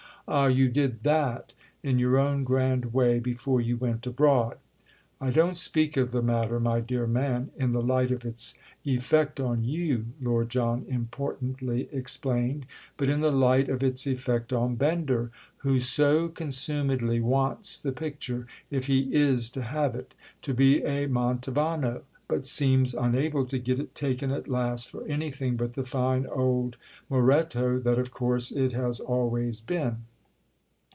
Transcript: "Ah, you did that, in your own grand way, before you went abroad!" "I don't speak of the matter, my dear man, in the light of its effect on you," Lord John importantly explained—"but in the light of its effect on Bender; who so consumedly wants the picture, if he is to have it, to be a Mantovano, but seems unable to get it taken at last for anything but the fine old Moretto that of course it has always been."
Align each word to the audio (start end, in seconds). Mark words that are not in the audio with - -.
"Ah, 0.27 0.45
you 0.45 0.69
did 0.69 1.03
that, 1.03 1.51
in 1.83 1.99
your 1.99 2.17
own 2.17 2.45
grand 2.45 2.93
way, 2.93 3.19
before 3.19 3.59
you 3.59 3.75
went 3.75 4.07
abroad!" 4.07 4.57
"I 5.19 5.29
don't 5.29 5.57
speak 5.57 5.97
of 5.97 6.11
the 6.13 6.21
matter, 6.21 6.57
my 6.57 6.79
dear 6.79 7.05
man, 7.05 7.49
in 7.57 7.71
the 7.71 7.81
light 7.81 8.11
of 8.11 8.23
its 8.23 8.53
effect 8.85 9.41
on 9.41 9.65
you," 9.65 10.05
Lord 10.21 10.47
John 10.49 10.85
importantly 10.87 11.89
explained—"but 11.91 13.09
in 13.09 13.19
the 13.19 13.31
light 13.31 13.67
of 13.67 13.83
its 13.83 14.07
effect 14.07 14.53
on 14.53 14.75
Bender; 14.75 15.31
who 15.57 15.81
so 15.81 16.29
consumedly 16.29 17.19
wants 17.19 17.77
the 17.77 17.91
picture, 17.91 18.47
if 18.69 18.85
he 18.87 19.13
is 19.13 19.49
to 19.49 19.61
have 19.63 19.95
it, 19.95 20.13
to 20.43 20.53
be 20.53 20.81
a 20.83 21.07
Mantovano, 21.07 22.03
but 22.29 22.45
seems 22.45 22.93
unable 22.93 23.45
to 23.47 23.57
get 23.59 23.79
it 23.79 23.93
taken 23.95 24.31
at 24.31 24.47
last 24.47 24.87
for 24.89 25.05
anything 25.07 25.57
but 25.57 25.73
the 25.73 25.83
fine 25.83 26.25
old 26.27 26.77
Moretto 27.09 27.79
that 27.79 27.99
of 27.99 28.11
course 28.11 28.51
it 28.53 28.71
has 28.71 29.01
always 29.01 29.59
been." 29.59 30.03